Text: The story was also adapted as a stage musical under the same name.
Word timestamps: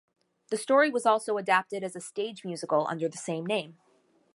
The 0.49 0.57
story 0.57 0.89
was 0.89 1.05
also 1.05 1.37
adapted 1.37 1.83
as 1.83 1.95
a 1.95 2.01
stage 2.01 2.43
musical 2.43 2.87
under 2.87 3.07
the 3.07 3.19
same 3.19 3.45
name. 3.45 3.77